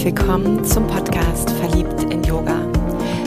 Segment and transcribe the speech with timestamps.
[0.00, 2.56] herzlich willkommen zum Podcast Verliebt in Yoga.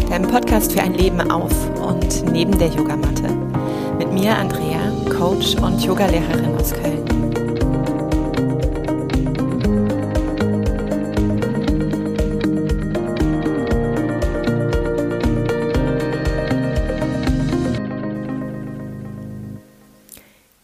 [0.09, 3.29] Deinem Podcast für ein Leben auf und neben der Yogamatte.
[3.99, 7.05] Mit mir Andrea, Coach und Yogalehrerin aus Köln.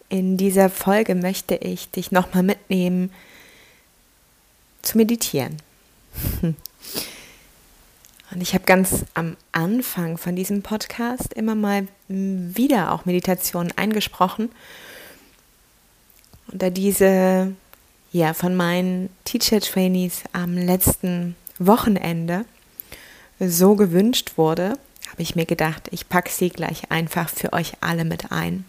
[0.09, 3.11] In dieser Folge möchte ich dich nochmal mitnehmen,
[4.81, 5.68] zu meditieren.
[8.31, 14.51] Und ich habe ganz am Anfang von diesem Podcast immer mal wieder auch Meditationen eingesprochen.
[16.51, 17.53] Und da diese
[18.11, 22.45] ja von meinen Teacher Trainees am letzten Wochenende
[23.39, 24.77] so gewünscht wurde,
[25.11, 28.65] habe ich mir gedacht, ich packe sie gleich einfach für euch alle mit ein.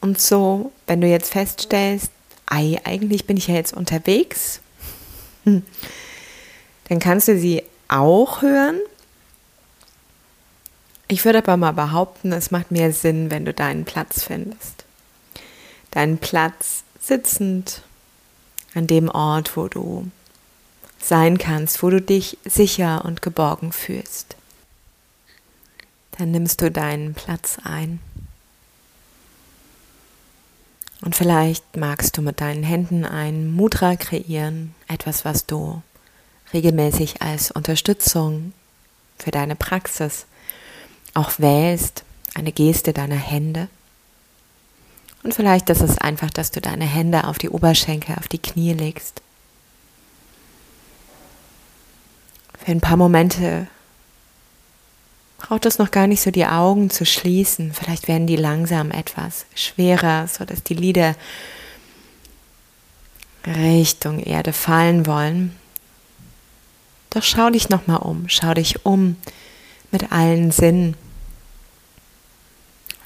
[0.00, 2.10] Und so, wenn du jetzt feststellst,
[2.46, 4.60] ei, eigentlich bin ich ja jetzt unterwegs.
[5.44, 8.80] Dann kannst du sie auch hören.
[11.08, 14.84] Ich würde aber mal behaupten, es macht mehr Sinn, wenn du deinen Platz findest.
[15.90, 17.82] Deinen Platz sitzend
[18.74, 20.10] an dem Ort, wo du
[20.98, 24.36] sein kannst, wo du dich sicher und geborgen fühlst.
[26.18, 28.00] Dann nimmst du deinen Platz ein.
[31.02, 35.82] Und vielleicht magst du mit deinen Händen ein Mudra kreieren, etwas, was du
[36.52, 38.52] regelmäßig als Unterstützung
[39.18, 40.26] für deine Praxis
[41.12, 43.68] auch wählst, eine Geste deiner Hände.
[45.24, 48.72] Und vielleicht ist es einfach, dass du deine Hände auf die Oberschenkel, auf die Knie
[48.72, 49.22] legst.
[52.64, 53.66] Für ein paar Momente
[55.42, 57.72] braucht es noch gar nicht so die Augen zu schließen.
[57.72, 61.16] Vielleicht werden die langsam etwas schwerer, sodass die Lider
[63.44, 65.56] Richtung Erde fallen wollen.
[67.10, 69.16] Doch schau dich nochmal um, schau dich um
[69.90, 70.96] mit allen Sinnen.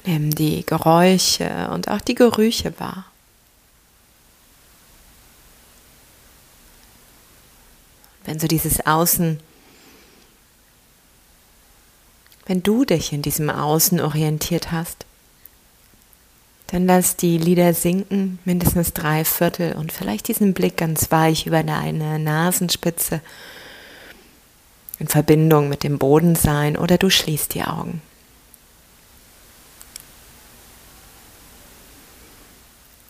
[0.05, 3.05] Nimm die Geräusche und auch die Gerüche wahr.
[8.23, 9.39] Wenn so dieses Außen
[12.47, 15.05] wenn du dich in diesem Außen orientiert hast,
[16.67, 21.63] dann lass die Lieder sinken, mindestens drei Viertel und vielleicht diesen Blick ganz weich über
[21.63, 23.21] deine Nasenspitze
[24.99, 28.01] in Verbindung mit dem Boden sein oder du schließt die Augen.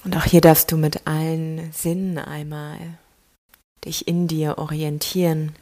[0.04, 2.78] Und auch hier darfst du mit allen Sinnen einmal
[3.86, 5.54] dich in dir orientieren.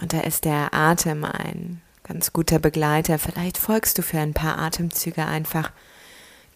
[0.00, 3.18] Und da ist der Atem ein ganz guter Begleiter.
[3.18, 5.70] Vielleicht folgst du für ein paar Atemzüge einfach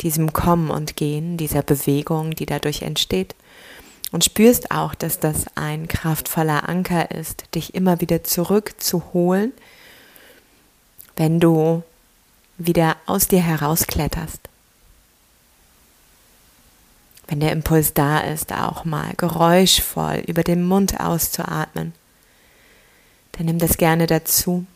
[0.01, 3.35] diesem Kommen und Gehen, dieser Bewegung, die dadurch entsteht.
[4.13, 9.53] Und spürst auch, dass das ein kraftvoller Anker ist, dich immer wieder zurückzuholen,
[11.17, 11.83] wenn du
[12.59, 14.41] wieder aus dir herauskletterst.
[17.29, 21.93] Wenn der Impuls da ist, auch mal geräuschvoll über den Mund auszuatmen
[23.41, 24.67] dann nimm das gerne dazu.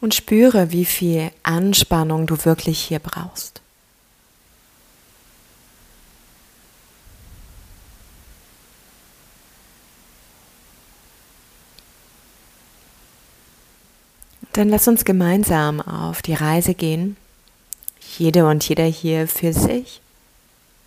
[0.00, 3.60] Und spüre, wie viel Anspannung du wirklich hier brauchst.
[14.54, 17.16] Dann lass uns gemeinsam auf die Reise gehen.
[18.18, 20.00] Jede und jeder hier für sich,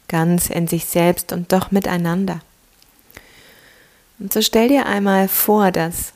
[0.09, 2.41] ganz in sich selbst und doch miteinander.
[4.20, 6.14] Und so stell dir einmal vor, dass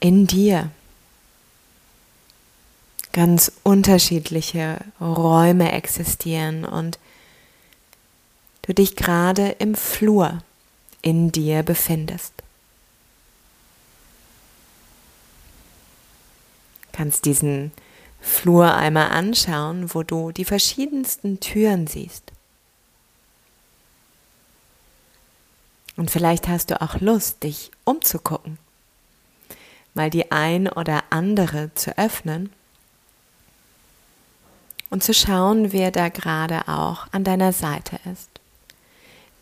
[0.00, 0.70] in dir
[3.12, 6.98] ganz unterschiedliche Räume existieren und
[8.62, 10.42] du dich gerade im Flur
[11.02, 12.32] in dir befindest.
[16.92, 17.72] Kannst diesen
[18.20, 22.31] Flur einmal anschauen, wo du die verschiedensten Türen siehst.
[25.96, 28.58] Und vielleicht hast du auch Lust, dich umzugucken,
[29.94, 32.50] mal die ein oder andere zu öffnen
[34.90, 38.30] und zu schauen, wer da gerade auch an deiner Seite ist,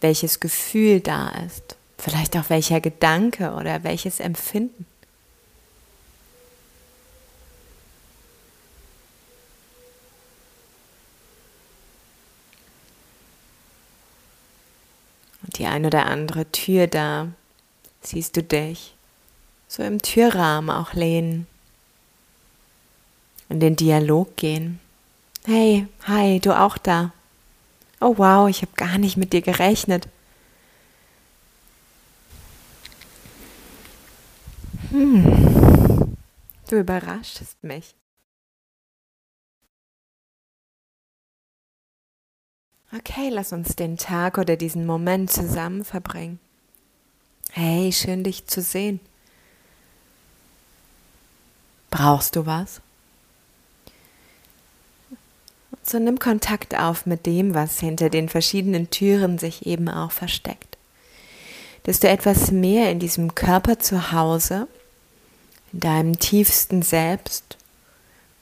[0.00, 4.86] welches Gefühl da ist, vielleicht auch welcher Gedanke oder welches Empfinden.
[15.60, 17.28] Die ein oder andere Tür da.
[18.00, 18.94] Siehst du dich
[19.68, 21.46] so im Türrahmen auch lehnen,
[23.48, 24.80] in den Dialog gehen.
[25.44, 27.12] Hey, hi, du auch da.
[28.00, 30.08] Oh wow, ich habe gar nicht mit dir gerechnet.
[34.90, 36.16] Hm,
[36.68, 37.94] du überraschst mich.
[42.96, 46.40] Okay, lass uns den Tag oder diesen Moment zusammen verbringen.
[47.52, 48.98] Hey, schön dich zu sehen.
[51.90, 52.80] Brauchst du was?
[55.84, 60.76] So nimm Kontakt auf mit dem, was hinter den verschiedenen Türen sich eben auch versteckt.
[61.84, 64.66] Dass du etwas mehr in diesem Körper zu Hause,
[65.72, 67.56] in deinem tiefsten Selbst,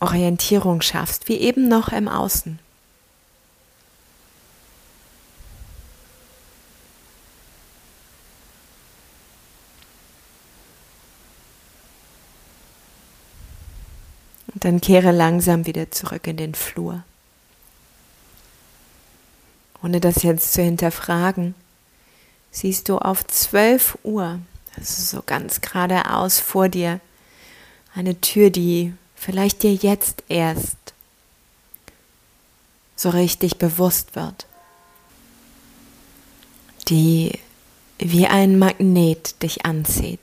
[0.00, 2.58] Orientierung schaffst, wie eben noch im Außen.
[14.58, 17.04] Und dann kehre langsam wieder zurück in den Flur.
[19.84, 21.54] Ohne das jetzt zu hinterfragen,
[22.50, 24.40] siehst du auf 12 Uhr,
[24.76, 26.98] also so ganz geradeaus vor dir,
[27.94, 30.76] eine Tür, die vielleicht dir jetzt erst
[32.96, 34.46] so richtig bewusst wird,
[36.88, 37.38] die
[37.98, 40.18] wie ein Magnet dich anzieht,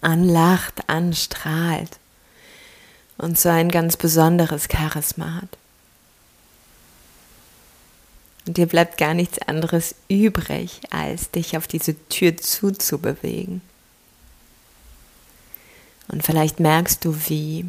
[0.00, 2.00] anlacht, anstrahlt
[3.20, 5.58] und so ein ganz besonderes Charisma hat.
[8.46, 13.60] Und dir bleibt gar nichts anderes übrig, als dich auf diese Tür zuzubewegen.
[16.08, 17.66] Und vielleicht merkst du, wie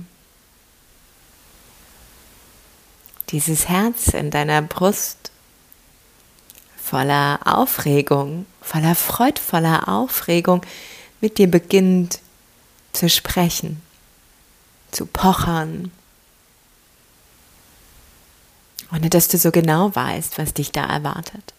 [3.30, 5.32] dieses Herz in deiner Brust
[6.82, 10.66] voller Aufregung, voller freudvoller Aufregung
[11.20, 12.20] mit dir beginnt
[12.94, 13.82] zu sprechen
[14.92, 15.92] zu pochern,
[18.94, 21.54] ohne dass du so genau weißt, was dich da erwartet.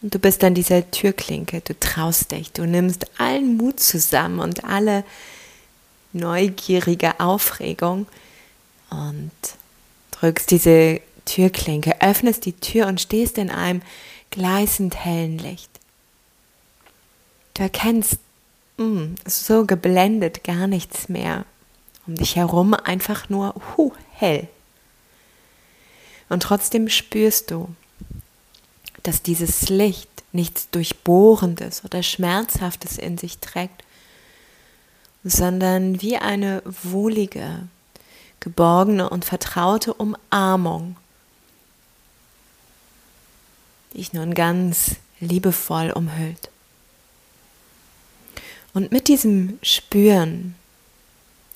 [0.00, 4.64] Und du bist an dieser Türklinke, du traust dich, du nimmst allen Mut zusammen und
[4.64, 5.04] alle
[6.12, 8.06] neugierige Aufregung
[8.90, 9.32] und
[10.12, 13.82] drückst diese Türklinke, öffnest die Tür und stehst in einem
[14.30, 15.70] gleißend hellen Licht.
[17.54, 18.18] Du erkennst
[18.78, 21.44] mm, so geblendet, gar nichts mehr.
[22.06, 24.48] Um dich herum einfach nur hu, hell.
[26.28, 27.68] Und trotzdem spürst du,
[29.02, 33.84] dass dieses Licht nichts Durchbohrendes oder Schmerzhaftes in sich trägt,
[35.24, 37.68] sondern wie eine wohlige,
[38.40, 40.96] geborgene und vertraute Umarmung,
[43.92, 46.50] die dich nun ganz liebevoll umhüllt.
[48.78, 50.54] Und mit diesem Spüren,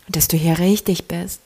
[0.09, 1.41] dass du hier richtig bist,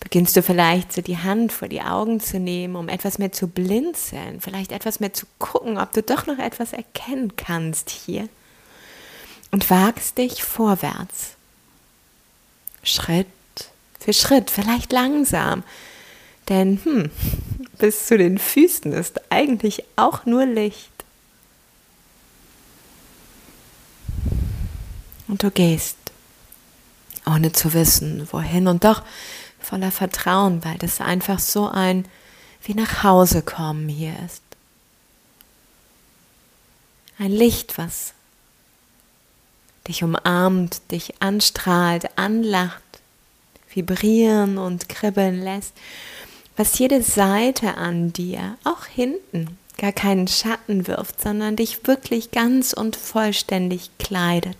[0.00, 3.46] beginnst du vielleicht so die Hand vor die Augen zu nehmen, um etwas mehr zu
[3.46, 8.28] blinzeln, vielleicht etwas mehr zu gucken, ob du doch noch etwas erkennen kannst hier.
[9.52, 11.36] Und wagst dich vorwärts.
[12.82, 13.28] Schritt
[14.00, 15.62] für Schritt, vielleicht langsam.
[16.48, 17.10] Denn hm,
[17.78, 20.89] bis zu den Füßen ist eigentlich auch nur Licht.
[25.30, 25.96] Und du gehst,
[27.24, 29.04] ohne zu wissen, wohin und doch
[29.60, 32.06] voller Vertrauen, weil das einfach so ein
[32.64, 34.42] wie nach Hause kommen hier ist.
[37.16, 38.12] Ein Licht, was
[39.86, 42.82] dich umarmt, dich anstrahlt, anlacht,
[43.72, 45.74] vibrieren und kribbeln lässt,
[46.56, 52.72] was jede Seite an dir, auch hinten, gar keinen Schatten wirft, sondern dich wirklich ganz
[52.72, 54.56] und vollständig kleidet.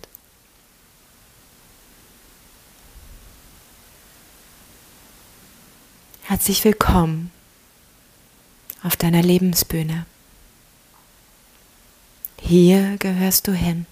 [6.23, 7.31] Herzlich willkommen
[8.83, 10.05] auf deiner Lebensbühne.
[12.39, 13.85] Hier gehörst du hin.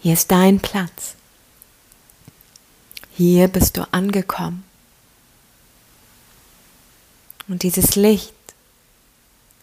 [0.00, 1.16] Hier ist dein Platz.
[3.14, 4.64] Hier bist du angekommen.
[7.48, 8.32] Und dieses Licht,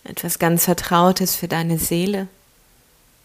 [0.03, 2.27] etwas ganz Vertrautes für deine Seele,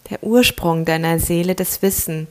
[0.09, 2.27] der Ursprung deiner Seele, das Wissen,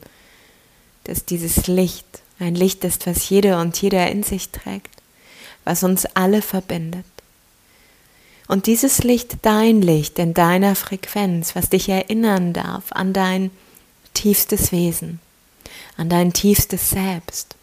[1.04, 2.06] dass dieses Licht
[2.40, 4.99] ein Licht ist, was jede und jeder in sich trägt
[5.64, 7.04] was uns alle verbindet.
[8.48, 13.50] Und dieses Licht, dein Licht in deiner Frequenz, was dich erinnern darf an dein
[14.14, 15.20] tiefstes Wesen,
[15.96, 17.54] an dein tiefstes Selbst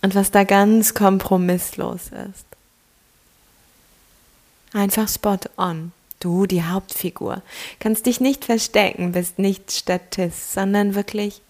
[0.00, 2.46] und was da ganz kompromisslos ist.
[4.72, 5.92] Einfach spot on.
[6.20, 7.42] Du, die Hauptfigur,
[7.78, 11.42] kannst dich nicht verstecken, bist nicht Statist, sondern wirklich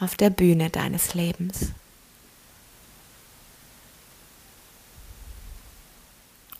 [0.00, 1.68] auf der Bühne deines Lebens.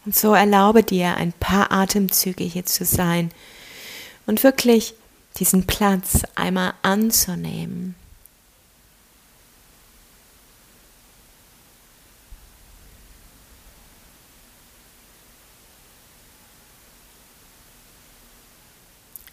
[0.08, 3.30] Und so erlaube dir ein paar Atemzüge hier zu sein
[4.24, 4.94] und wirklich
[5.36, 7.94] diesen Platz einmal anzunehmen.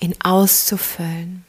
[0.01, 1.45] ihn auszufüllen.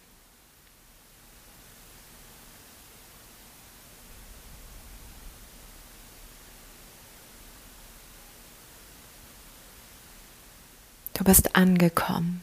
[11.26, 12.40] Bist angekommen.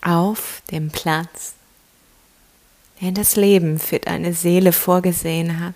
[0.00, 1.54] Auf dem Platz,
[3.00, 5.74] den das Leben für deine Seele vorgesehen hat.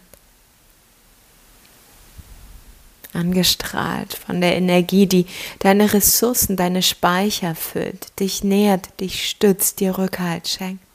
[3.13, 5.27] Angestrahlt von der Energie, die
[5.59, 10.92] deine Ressourcen, deine Speicher füllt, dich nährt, dich stützt, dir Rückhalt schenkt.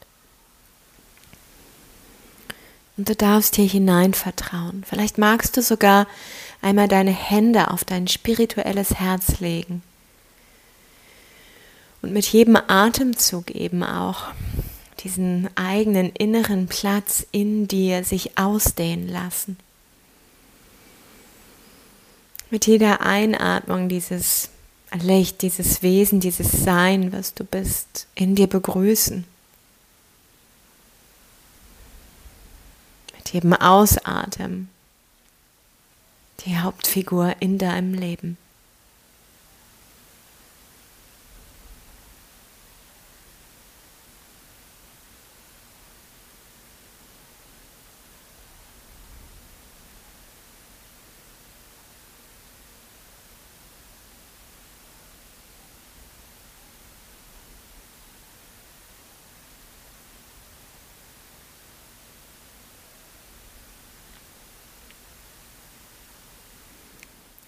[2.98, 4.84] Und du darfst hier hinein vertrauen.
[4.88, 6.08] Vielleicht magst du sogar
[6.62, 9.84] einmal deine Hände auf dein spirituelles Herz legen.
[12.01, 14.25] Und mit jedem Atemzug eben auch
[15.04, 19.58] diesen eigenen inneren Platz in dir sich ausdehnen lassen.
[22.50, 24.50] Mit jeder Einatmung dieses
[24.94, 29.25] Licht, dieses Wesen, dieses Sein, was du bist, in dir begrüßen.
[33.34, 34.69] Jedem Ausatmen
[36.46, 38.38] die Hauptfigur in deinem Leben.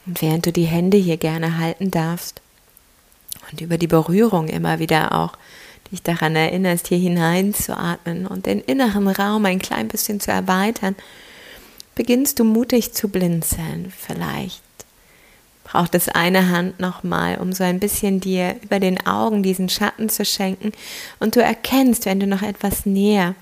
[0.09, 2.41] Und während du die Hände hier gerne halten darfst
[3.51, 5.33] und über die Berührung immer wieder auch
[5.91, 10.95] dich daran erinnerst, hier hineinzuatmen und den inneren Raum ein klein bisschen zu erweitern,
[11.93, 13.93] beginnst du mutig zu blinzeln.
[13.95, 14.63] Vielleicht
[15.63, 20.09] braucht es eine Hand nochmal, um so ein bisschen dir über den Augen diesen Schatten
[20.09, 20.71] zu schenken
[21.19, 23.35] und du erkennst, wenn du noch etwas näher,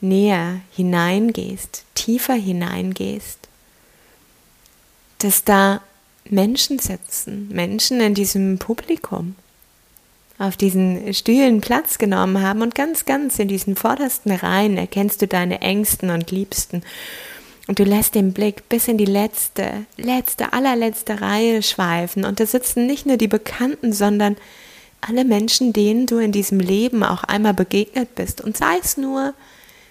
[0.00, 3.39] näher hineingehst, tiefer hineingehst,
[5.20, 5.80] dass da
[6.24, 9.34] Menschen sitzen, Menschen in diesem Publikum
[10.38, 15.28] auf diesen Stühlen Platz genommen haben und ganz, ganz in diesen vordersten Reihen erkennst du
[15.28, 16.82] deine Ängsten und Liebsten.
[17.68, 22.24] Und du lässt den Blick bis in die letzte, letzte, allerletzte Reihe schweifen.
[22.24, 24.36] Und da sitzen nicht nur die Bekannten, sondern
[25.02, 28.40] alle Menschen, denen du in diesem Leben auch einmal begegnet bist.
[28.40, 29.34] Und sei es nur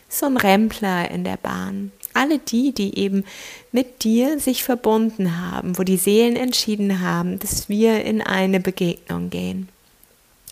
[0.10, 3.24] so ein Rempler in der Bahn, alle die, die eben
[3.72, 9.30] mit dir sich verbunden haben, wo die Seelen entschieden haben, dass wir in eine Begegnung
[9.30, 9.70] gehen.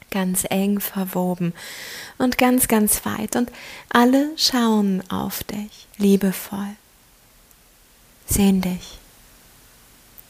[0.09, 1.53] Ganz eng verwoben
[2.17, 3.35] und ganz, ganz weit.
[3.35, 3.51] Und
[3.89, 6.75] alle schauen auf dich, liebevoll.
[8.25, 8.97] Sehen dich.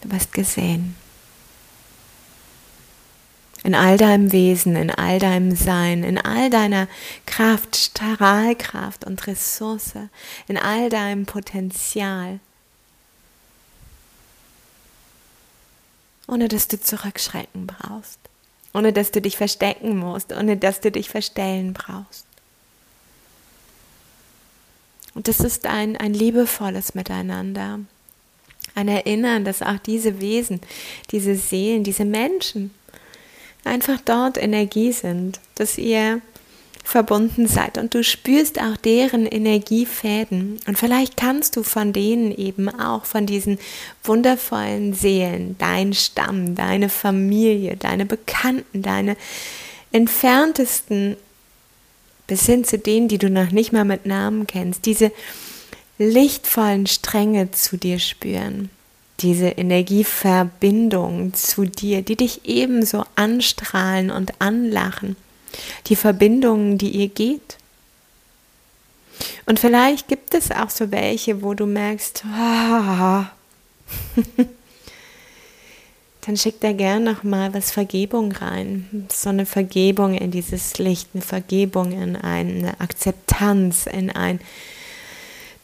[0.02, 0.96] Du bist gesehen
[3.68, 6.88] in all deinem Wesen, in all deinem Sein, in all deiner
[7.26, 9.92] Kraft, Strahlkraft und Ressource,
[10.48, 12.40] in all deinem Potenzial.
[16.30, 18.20] Ohne dass du zurückschrecken brauchst,
[18.74, 22.26] ohne dass du dich verstecken musst, ohne dass du dich verstellen brauchst.
[25.14, 27.82] Und das ist ein, ein liebevolles Miteinander.
[28.76, 30.62] Ein Erinnern, dass auch diese Wesen,
[31.12, 32.72] diese Seelen, diese Menschen,
[33.64, 36.22] einfach dort Energie sind, dass ihr
[36.84, 37.78] verbunden seid.
[37.78, 40.60] Und du spürst auch deren Energiefäden.
[40.68, 43.60] Und vielleicht kannst du von denen eben auch von diesen
[44.04, 49.18] wundervollen Seelen, dein Stamm, deine Familie, deine Bekannten, deine
[49.92, 51.18] entferntesten
[52.26, 55.12] bis hin zu denen, die du noch nicht mal mit Namen kennst, diese
[55.98, 58.70] lichtvollen Stränge zu dir spüren
[59.20, 65.16] diese Energieverbindung zu dir, die dich ebenso anstrahlen und anlachen,
[65.88, 67.58] die Verbindungen, die ihr geht.
[69.48, 73.26] Und vielleicht gibt es auch so welche, wo du merkst, oh,
[76.22, 81.10] dann schick da gern noch mal was Vergebung rein, so eine Vergebung in dieses Licht,
[81.14, 84.42] eine Vergebung in eine Akzeptanz, in ein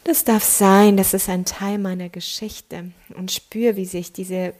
[0.04, 4.54] das darf sein, das ist ein Teil meiner Geschichte und spür, wie sich diese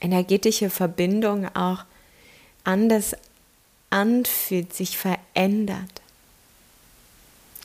[0.00, 1.84] energetische Verbindung auch
[2.64, 3.14] anders
[3.90, 6.00] anfühlt, sich verändert.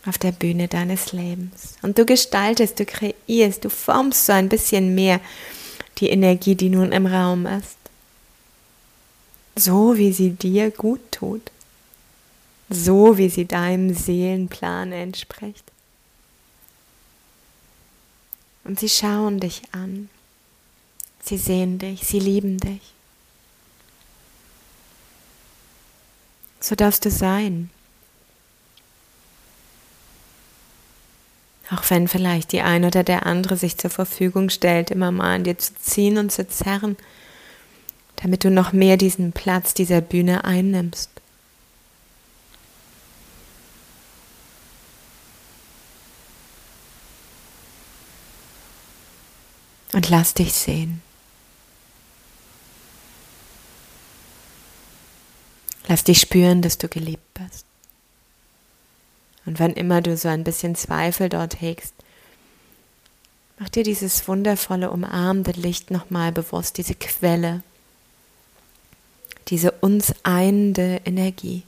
[0.06, 1.76] auf der Bühne deines Lebens.
[1.82, 5.20] Und du gestaltest, du kreierst, du formst so ein bisschen mehr
[5.98, 7.78] die Energie, die nun im Raum ist.
[9.56, 11.52] So wie sie dir gut tut.
[12.70, 15.66] So wie sie deinem Seelenplan entspricht.
[18.70, 20.10] Und sie schauen dich an.
[21.24, 22.94] Sie sehen dich, sie lieben dich.
[26.60, 27.72] So darfst du sein.
[31.72, 35.46] Auch wenn vielleicht die eine oder der andere sich zur Verfügung stellt, immer mal an
[35.46, 36.96] dir zu ziehen und zu zerren,
[38.18, 41.10] damit du noch mehr diesen Platz dieser Bühne einnimmst.
[50.00, 51.02] Und lass dich sehen.
[55.90, 57.66] Lass dich spüren, dass du geliebt bist.
[59.46, 61.94] Und wann immer du so ein bisschen Zweifel dort hegst,
[63.58, 67.62] mach dir dieses wundervolle umarmende Licht nochmal bewusst, diese Quelle,
[69.50, 71.64] diese uns einende Energie.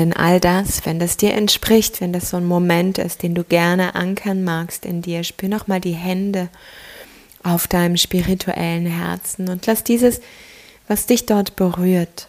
[0.00, 3.44] In all das, wenn das dir entspricht, wenn das so ein Moment ist, den du
[3.44, 6.48] gerne ankern magst in dir, spür nochmal die Hände
[7.42, 10.22] auf deinem spirituellen Herzen und lass dieses,
[10.88, 12.28] was dich dort berührt,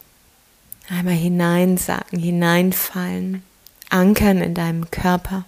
[0.90, 3.42] einmal hineinsacken, hineinfallen,
[3.90, 5.46] ankern in deinem Körper.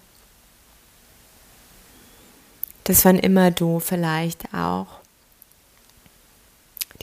[2.86, 4.88] Dass wann immer du vielleicht auch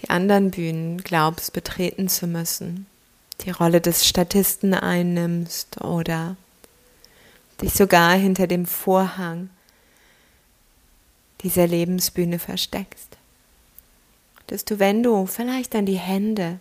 [0.01, 2.87] die anderen Bühnen glaubst betreten zu müssen,
[3.41, 6.37] die Rolle des Statisten einnimmst oder
[7.61, 9.51] dich sogar hinter dem Vorhang
[11.43, 13.17] dieser Lebensbühne versteckst.
[14.47, 16.59] Dass du, wenn du vielleicht an die Hände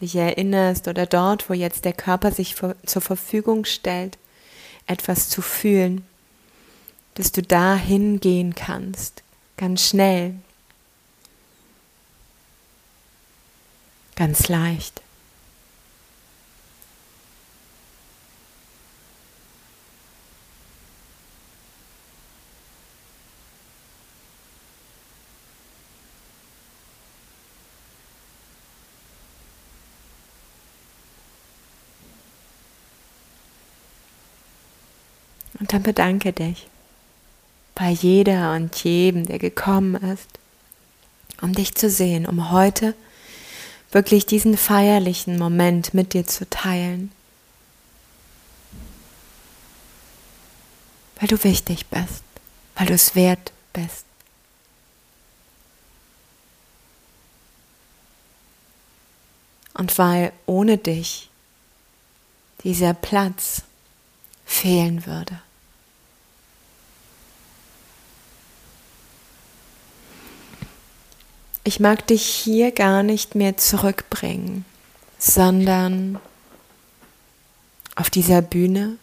[0.00, 4.16] dich erinnerst oder dort, wo jetzt der Körper sich zur Verfügung stellt,
[4.86, 6.06] etwas zu fühlen,
[7.14, 9.22] dass du da hingehen kannst,
[9.56, 10.34] ganz schnell,
[14.16, 15.02] ganz leicht.
[35.70, 36.66] Und dann bedanke dich
[37.76, 40.26] bei jeder und jedem, der gekommen ist,
[41.42, 42.92] um dich zu sehen, um heute
[43.92, 47.12] wirklich diesen feierlichen Moment mit dir zu teilen.
[51.20, 52.24] Weil du wichtig bist,
[52.74, 54.04] weil du es wert bist.
[59.74, 61.30] Und weil ohne dich
[62.64, 63.62] dieser Platz
[64.44, 65.40] fehlen würde.
[71.64, 74.64] Ich mag dich hier gar nicht mehr zurückbringen,
[75.18, 76.18] sondern
[77.96, 78.96] auf dieser Bühne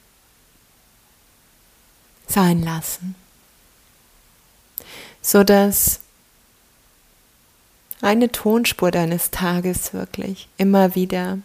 [2.27, 3.15] sein lassen,
[5.21, 5.99] so dass
[8.01, 11.39] eine Tonspur deines Tages wirklich immer wieder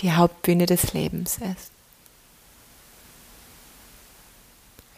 [0.00, 1.70] die Hauptbühne des Lebens ist.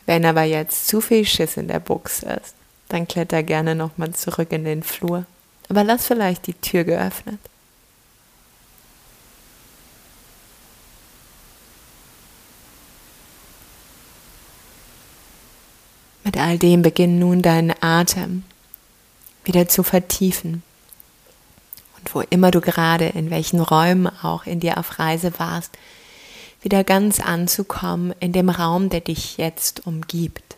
[0.07, 2.55] Wenn aber jetzt zu viel Schiss in der Buchse ist,
[2.93, 5.25] dann kletter gerne nochmal zurück in den Flur.
[5.69, 7.39] Aber lass vielleicht die Tür geöffnet.
[16.25, 18.45] Mit all dem beginn nun deinen Atem
[19.45, 20.63] wieder zu vertiefen.
[21.99, 25.73] Und wo immer du gerade, in welchen Räumen auch in dir auf Reise warst,
[26.61, 30.57] wieder ganz anzukommen in dem Raum, der dich jetzt umgibt.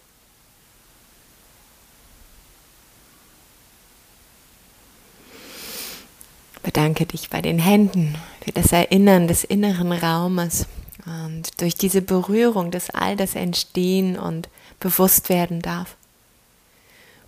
[6.64, 10.66] Bedanke dich bei den Händen für das Erinnern des inneren Raumes
[11.04, 14.48] und durch diese Berührung, dass all das entstehen und
[14.80, 15.94] bewusst werden darf.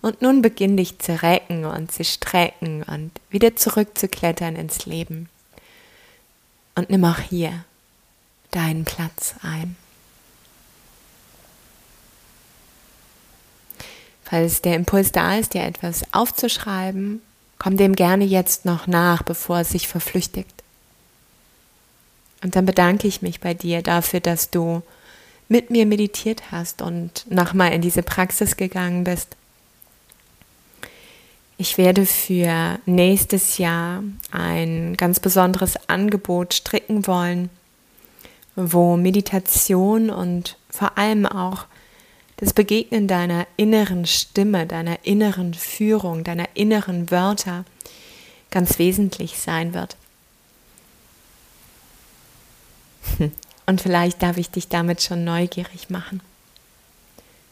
[0.01, 5.29] Und nun beginn dich zu recken und zu strecken und wieder zurückzuklettern ins Leben.
[6.73, 7.63] Und nimm auch hier
[8.49, 9.75] deinen Platz ein.
[14.23, 17.21] Falls der Impuls da ist, dir etwas aufzuschreiben
[17.59, 20.63] Komm dem gerne jetzt noch nach, bevor es sich verflüchtigt.
[22.43, 24.83] Und dann bedanke ich mich bei dir dafür, dass du
[25.49, 29.35] mit mir meditiert hast und nochmal in diese Praxis gegangen bist.
[31.57, 37.49] Ich werde für nächstes Jahr ein ganz besonderes Angebot stricken wollen,
[38.55, 41.65] wo Meditation und vor allem auch
[42.37, 47.65] das Begegnen deiner inneren Stimme, deiner inneren Führung, deiner inneren Wörter
[48.51, 49.97] ganz wesentlich sein wird.
[53.65, 56.21] Und vielleicht darf ich dich damit schon neugierig machen.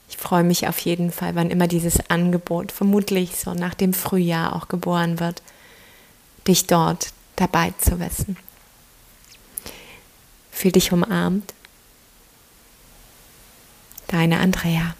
[0.08, 4.56] Ich freue mich auf jeden Fall, wann immer dieses Angebot, vermutlich so nach dem Frühjahr
[4.56, 5.42] auch geboren wird,
[6.48, 8.38] dich dort dabei zu wissen.
[10.52, 11.54] Fühl dich umarmt.
[14.16, 14.96] Deine Andrea.